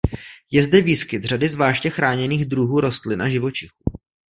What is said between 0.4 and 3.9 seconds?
Je zde výskyt řady zvláště chráněných druhů rostlin a živočichů.